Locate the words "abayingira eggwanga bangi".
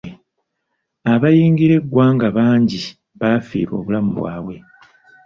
1.13-2.79